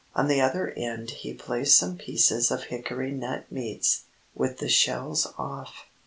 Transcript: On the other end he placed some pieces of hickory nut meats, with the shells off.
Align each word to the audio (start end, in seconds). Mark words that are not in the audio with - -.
On 0.15 0.27
the 0.27 0.41
other 0.41 0.71
end 0.71 1.11
he 1.11 1.31
placed 1.31 1.77
some 1.77 1.95
pieces 1.95 2.49
of 2.49 2.63
hickory 2.63 3.11
nut 3.11 3.45
meats, 3.51 4.05
with 4.33 4.57
the 4.57 4.67
shells 4.67 5.27
off. 5.37 5.85